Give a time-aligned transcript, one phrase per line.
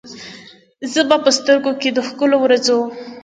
[0.91, 2.79] زه به په سترګو کې، د ښکلو ورځو،